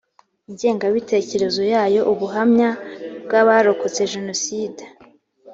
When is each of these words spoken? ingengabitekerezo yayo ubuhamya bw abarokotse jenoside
ingengabitekerezo 0.49 1.61
yayo 1.73 2.01
ubuhamya 2.11 2.69
bw 3.23 3.31
abarokotse 3.41 4.01
jenoside 4.13 4.83